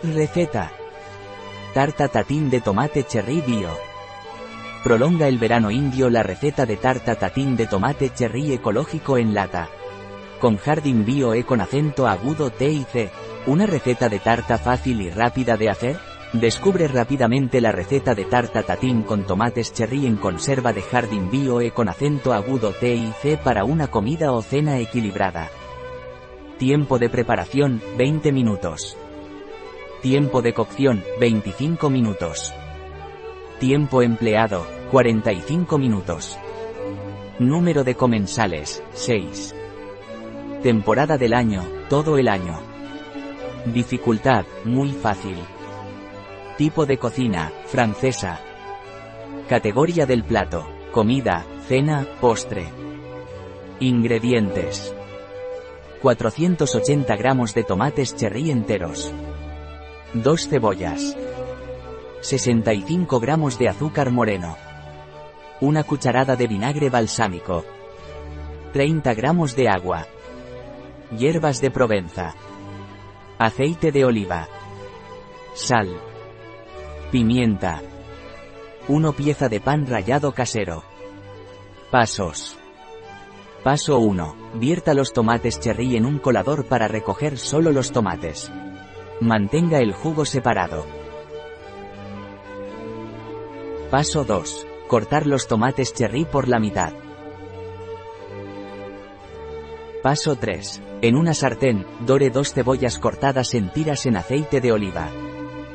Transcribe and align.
Receta. 0.00 0.70
Tarta 1.74 2.06
tatín 2.06 2.50
de 2.50 2.60
tomate 2.60 3.02
cherry 3.02 3.40
bio. 3.40 3.70
Prolonga 4.84 5.26
el 5.26 5.38
verano 5.38 5.72
indio 5.72 6.08
la 6.08 6.22
receta 6.22 6.64
de 6.66 6.76
tarta 6.76 7.16
tatín 7.16 7.56
de 7.56 7.66
tomate 7.66 8.10
cherry 8.10 8.52
ecológico 8.52 9.18
en 9.18 9.34
lata. 9.34 9.68
Con 10.40 10.56
Jardín 10.56 11.04
Bio 11.04 11.34
E 11.34 11.42
con 11.42 11.60
acento 11.60 12.06
agudo 12.06 12.50
T 12.50 12.70
y 12.70 12.84
C. 12.84 13.10
¿Una 13.48 13.66
receta 13.66 14.08
de 14.08 14.20
tarta 14.20 14.56
fácil 14.56 15.00
y 15.00 15.10
rápida 15.10 15.56
de 15.56 15.68
hacer? 15.68 15.98
Descubre 16.32 16.86
rápidamente 16.86 17.60
la 17.60 17.72
receta 17.72 18.14
de 18.14 18.24
tarta 18.24 18.62
tatín 18.62 19.02
con 19.02 19.26
tomates 19.26 19.72
cherry 19.72 20.06
en 20.06 20.14
conserva 20.14 20.72
de 20.72 20.82
Jardín 20.82 21.28
Bio 21.28 21.60
E 21.60 21.72
con 21.72 21.88
acento 21.88 22.32
agudo 22.32 22.70
T 22.70 22.94
y 22.94 23.12
C 23.20 23.36
para 23.36 23.64
una 23.64 23.88
comida 23.88 24.30
o 24.30 24.42
cena 24.42 24.78
equilibrada. 24.78 25.50
Tiempo 26.56 27.00
de 27.00 27.08
preparación, 27.08 27.82
20 27.96 28.30
minutos. 28.30 28.96
Tiempo 30.02 30.42
de 30.42 30.54
cocción, 30.54 31.02
25 31.18 31.90
minutos. 31.90 32.54
Tiempo 33.58 34.00
empleado, 34.00 34.64
45 34.92 35.76
minutos. 35.76 36.38
Número 37.40 37.82
de 37.82 37.96
comensales, 37.96 38.80
6. 38.92 39.56
Temporada 40.62 41.18
del 41.18 41.34
año, 41.34 41.64
todo 41.88 42.16
el 42.16 42.28
año. 42.28 42.60
Dificultad, 43.66 44.46
muy 44.64 44.92
fácil. 44.92 45.36
Tipo 46.56 46.86
de 46.86 46.96
cocina, 46.98 47.50
francesa. 47.66 48.40
Categoría 49.48 50.06
del 50.06 50.22
plato, 50.22 50.64
comida, 50.92 51.44
cena, 51.66 52.06
postre. 52.20 52.68
Ingredientes. 53.80 54.94
480 56.02 57.16
gramos 57.16 57.52
de 57.52 57.64
tomates 57.64 58.14
cherry 58.14 58.52
enteros. 58.52 59.12
2 60.14 60.48
cebollas. 60.48 61.14
65 62.22 63.20
gramos 63.20 63.58
de 63.58 63.68
azúcar 63.68 64.10
moreno. 64.10 64.56
Una 65.60 65.84
cucharada 65.84 66.34
de 66.34 66.46
vinagre 66.46 66.88
balsámico. 66.88 67.62
30 68.72 69.12
gramos 69.12 69.54
de 69.54 69.68
agua. 69.68 70.06
Hierbas 71.16 71.60
de 71.60 71.70
Provenza. 71.70 72.34
Aceite 73.38 73.92
de 73.92 74.06
oliva. 74.06 74.48
Sal. 75.52 76.00
Pimienta. 77.12 77.82
1 78.88 79.12
pieza 79.12 79.50
de 79.50 79.60
pan 79.60 79.86
rallado 79.86 80.32
casero. 80.32 80.84
Pasos. 81.90 82.56
Paso 83.62 83.98
1. 83.98 84.36
Vierta 84.54 84.94
los 84.94 85.12
tomates 85.12 85.60
cherry 85.60 85.96
en 85.96 86.06
un 86.06 86.18
colador 86.18 86.64
para 86.64 86.88
recoger 86.88 87.36
solo 87.36 87.72
los 87.72 87.92
tomates. 87.92 88.50
Mantenga 89.20 89.80
el 89.80 89.92
jugo 89.92 90.24
separado. 90.24 90.86
Paso 93.90 94.22
2. 94.22 94.66
Cortar 94.86 95.26
los 95.26 95.48
tomates 95.48 95.92
cherry 95.92 96.24
por 96.24 96.46
la 96.46 96.60
mitad. 96.60 96.92
Paso 100.04 100.36
3. 100.36 100.82
En 101.02 101.16
una 101.16 101.34
sartén, 101.34 101.84
dore 102.06 102.30
dos 102.30 102.54
cebollas 102.54 103.00
cortadas 103.00 103.54
en 103.54 103.72
tiras 103.72 104.06
en 104.06 104.16
aceite 104.16 104.60
de 104.60 104.70
oliva. 104.70 105.10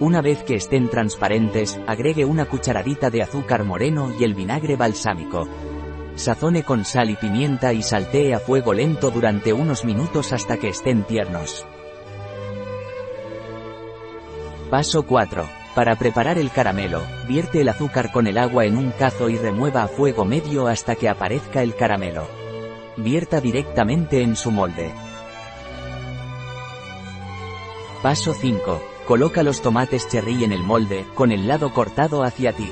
Una 0.00 0.22
vez 0.22 0.42
que 0.42 0.54
estén 0.54 0.88
transparentes, 0.88 1.78
agregue 1.86 2.24
una 2.24 2.46
cucharadita 2.46 3.10
de 3.10 3.22
azúcar 3.22 3.64
moreno 3.64 4.14
y 4.18 4.24
el 4.24 4.32
vinagre 4.32 4.76
balsámico. 4.76 5.46
Sazone 6.14 6.62
con 6.62 6.86
sal 6.86 7.10
y 7.10 7.16
pimienta 7.16 7.74
y 7.74 7.82
saltee 7.82 8.32
a 8.32 8.38
fuego 8.38 8.72
lento 8.72 9.10
durante 9.10 9.52
unos 9.52 9.84
minutos 9.84 10.32
hasta 10.32 10.56
que 10.56 10.68
estén 10.68 11.04
tiernos. 11.04 11.66
Paso 14.70 15.04
4. 15.04 15.48
Para 15.76 15.94
preparar 15.94 16.38
el 16.38 16.50
caramelo, 16.50 17.00
vierte 17.28 17.60
el 17.60 17.68
azúcar 17.68 18.10
con 18.10 18.26
el 18.26 18.36
agua 18.36 18.64
en 18.64 18.76
un 18.76 18.90
cazo 18.90 19.28
y 19.28 19.36
remueva 19.36 19.84
a 19.84 19.88
fuego 19.88 20.24
medio 20.24 20.66
hasta 20.66 20.96
que 20.96 21.08
aparezca 21.08 21.62
el 21.62 21.76
caramelo. 21.76 22.26
Vierta 22.96 23.40
directamente 23.40 24.22
en 24.22 24.34
su 24.34 24.50
molde. 24.50 24.92
Paso 28.02 28.34
5. 28.34 28.82
Coloca 29.06 29.44
los 29.44 29.62
tomates 29.62 30.08
cherry 30.08 30.42
en 30.42 30.52
el 30.52 30.64
molde, 30.64 31.06
con 31.14 31.30
el 31.30 31.46
lado 31.46 31.72
cortado 31.72 32.24
hacia 32.24 32.52
ti. 32.52 32.68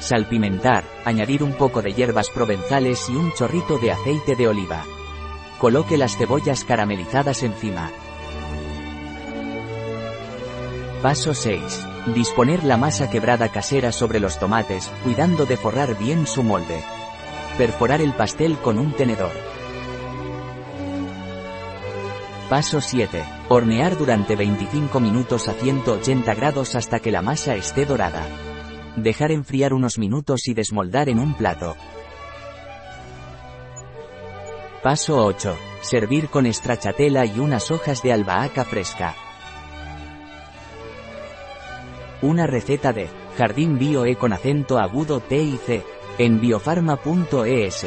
Salpimentar, 0.00 0.84
añadir 1.06 1.42
un 1.42 1.54
poco 1.54 1.80
de 1.80 1.94
hierbas 1.94 2.28
provenzales 2.28 3.08
y 3.08 3.16
un 3.16 3.32
chorrito 3.32 3.78
de 3.78 3.92
aceite 3.92 4.36
de 4.36 4.46
oliva. 4.46 4.84
Coloque 5.58 5.96
las 5.96 6.18
cebollas 6.18 6.64
caramelizadas 6.64 7.42
encima. 7.42 7.90
Paso 11.04 11.34
6. 11.34 11.86
Disponer 12.14 12.64
la 12.64 12.78
masa 12.78 13.10
quebrada 13.10 13.50
casera 13.50 13.92
sobre 13.92 14.20
los 14.20 14.38
tomates, 14.38 14.90
cuidando 15.02 15.44
de 15.44 15.58
forrar 15.58 15.98
bien 15.98 16.26
su 16.26 16.42
molde. 16.42 16.82
Perforar 17.58 18.00
el 18.00 18.14
pastel 18.14 18.56
con 18.56 18.78
un 18.78 18.94
tenedor. 18.94 19.32
Paso 22.48 22.80
7. 22.80 23.22
Hornear 23.50 23.98
durante 23.98 24.34
25 24.34 24.98
minutos 24.98 25.46
a 25.48 25.52
180 25.52 26.34
grados 26.36 26.74
hasta 26.74 27.00
que 27.00 27.10
la 27.10 27.20
masa 27.20 27.54
esté 27.54 27.84
dorada. 27.84 28.26
Dejar 28.96 29.30
enfriar 29.30 29.74
unos 29.74 29.98
minutos 29.98 30.48
y 30.48 30.54
desmoldar 30.54 31.10
en 31.10 31.18
un 31.18 31.34
plato. 31.34 31.76
Paso 34.82 35.22
8. 35.22 35.54
Servir 35.82 36.30
con 36.30 36.46
estrachatela 36.46 37.26
y 37.26 37.40
unas 37.40 37.70
hojas 37.70 38.02
de 38.02 38.14
albahaca 38.14 38.64
fresca. 38.64 39.14
Una 42.24 42.46
receta 42.46 42.94
de 42.94 43.10
Jardín 43.36 43.78
Bio 43.78 44.06
E 44.06 44.16
con 44.16 44.32
acento 44.32 44.78
agudo 44.78 45.20
T 45.20 45.42
y 45.42 45.58
C 45.58 45.82
en 46.16 46.40
biofarma.es. 46.40 47.86